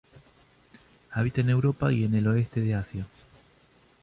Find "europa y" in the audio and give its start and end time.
1.51-2.05